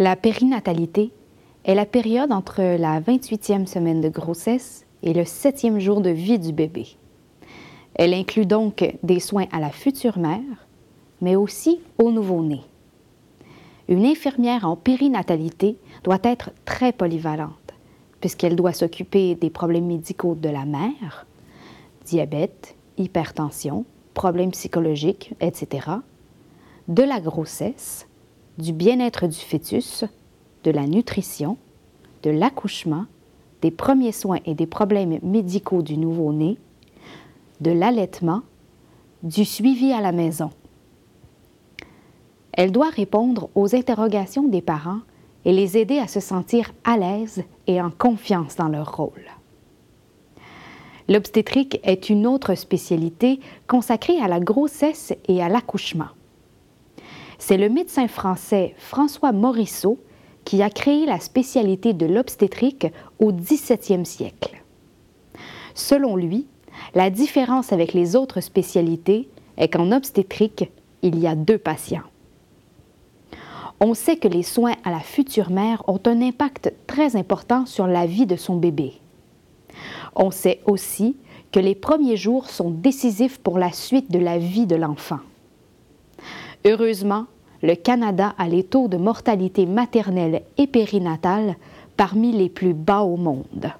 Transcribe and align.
La 0.00 0.16
périnatalité 0.16 1.12
est 1.64 1.76
la 1.76 1.86
période 1.86 2.32
entre 2.32 2.60
la 2.76 3.00
28e 3.00 3.66
semaine 3.66 4.00
de 4.00 4.08
grossesse 4.08 4.86
et 5.04 5.12
le 5.14 5.22
7e 5.22 5.78
jour 5.78 6.00
de 6.00 6.10
vie 6.10 6.40
du 6.40 6.52
bébé. 6.52 6.88
Elle 7.94 8.12
inclut 8.12 8.44
donc 8.44 8.96
des 9.04 9.20
soins 9.20 9.46
à 9.52 9.60
la 9.60 9.70
future 9.70 10.18
mère, 10.18 10.66
mais 11.20 11.36
aussi 11.36 11.80
au 12.02 12.10
nouveau-né. 12.10 12.62
Une 13.86 14.04
infirmière 14.04 14.66
en 14.66 14.74
périnatalité 14.74 15.76
doit 16.02 16.18
être 16.24 16.50
très 16.64 16.92
polyvalente, 16.92 17.52
puisqu'elle 18.20 18.56
doit 18.56 18.72
s'occuper 18.72 19.36
des 19.36 19.50
problèmes 19.50 19.86
médicaux 19.86 20.34
de 20.34 20.48
la 20.48 20.64
mère, 20.64 21.24
diabète, 22.04 22.74
hypertension, 22.98 23.84
problèmes 24.12 24.50
psychologiques, 24.50 25.34
etc., 25.40 25.86
de 26.88 27.02
la 27.04 27.20
grossesse, 27.20 28.08
du 28.58 28.72
bien-être 28.72 29.26
du 29.26 29.38
fœtus, 29.38 30.04
de 30.64 30.70
la 30.70 30.86
nutrition, 30.86 31.56
de 32.22 32.30
l'accouchement, 32.30 33.06
des 33.62 33.70
premiers 33.70 34.12
soins 34.12 34.40
et 34.44 34.54
des 34.54 34.66
problèmes 34.66 35.18
médicaux 35.22 35.82
du 35.82 35.96
nouveau-né, 35.96 36.58
de 37.60 37.70
l'allaitement, 37.70 38.42
du 39.22 39.44
suivi 39.44 39.92
à 39.92 40.00
la 40.00 40.12
maison. 40.12 40.50
Elle 42.52 42.72
doit 42.72 42.90
répondre 42.90 43.48
aux 43.54 43.74
interrogations 43.74 44.46
des 44.46 44.62
parents 44.62 45.00
et 45.44 45.52
les 45.52 45.76
aider 45.76 45.98
à 45.98 46.06
se 46.06 46.20
sentir 46.20 46.72
à 46.84 46.96
l'aise 46.96 47.42
et 47.66 47.80
en 47.80 47.90
confiance 47.90 48.56
dans 48.56 48.68
leur 48.68 48.96
rôle. 48.96 49.30
L'obstétrique 51.08 51.80
est 51.82 52.08
une 52.08 52.26
autre 52.26 52.54
spécialité 52.54 53.40
consacrée 53.66 54.18
à 54.20 54.28
la 54.28 54.40
grossesse 54.40 55.12
et 55.28 55.42
à 55.42 55.48
l'accouchement. 55.48 56.08
C'est 57.38 57.56
le 57.56 57.68
médecin 57.68 58.08
français 58.08 58.74
François 58.78 59.32
Morisseau 59.32 59.98
qui 60.44 60.62
a 60.62 60.70
créé 60.70 61.06
la 61.06 61.20
spécialité 61.20 61.92
de 61.92 62.06
l'obstétrique 62.06 62.86
au 63.18 63.32
XVIIe 63.32 64.04
siècle. 64.04 64.62
Selon 65.74 66.16
lui, 66.16 66.46
la 66.94 67.10
différence 67.10 67.72
avec 67.72 67.92
les 67.92 68.14
autres 68.16 68.40
spécialités 68.40 69.28
est 69.56 69.68
qu'en 69.68 69.92
obstétrique, 69.92 70.70
il 71.02 71.18
y 71.18 71.26
a 71.26 71.34
deux 71.34 71.58
patients. 71.58 72.02
On 73.80 73.94
sait 73.94 74.16
que 74.16 74.28
les 74.28 74.42
soins 74.42 74.74
à 74.84 74.90
la 74.90 75.00
future 75.00 75.50
mère 75.50 75.82
ont 75.88 76.00
un 76.06 76.22
impact 76.22 76.72
très 76.86 77.16
important 77.16 77.66
sur 77.66 77.86
la 77.86 78.06
vie 78.06 78.26
de 78.26 78.36
son 78.36 78.56
bébé. 78.56 78.92
On 80.14 80.30
sait 80.30 80.60
aussi 80.66 81.16
que 81.50 81.60
les 81.60 81.74
premiers 81.74 82.16
jours 82.16 82.48
sont 82.48 82.70
décisifs 82.70 83.38
pour 83.38 83.58
la 83.58 83.72
suite 83.72 84.10
de 84.10 84.18
la 84.18 84.38
vie 84.38 84.66
de 84.66 84.76
l'enfant. 84.76 85.18
Heureusement, 86.66 87.26
le 87.62 87.74
Canada 87.74 88.34
a 88.38 88.48
les 88.48 88.64
taux 88.64 88.88
de 88.88 88.96
mortalité 88.96 89.66
maternelle 89.66 90.42
et 90.56 90.66
périnatale 90.66 91.56
parmi 91.96 92.32
les 92.32 92.48
plus 92.48 92.72
bas 92.72 93.02
au 93.02 93.16
monde. 93.16 93.70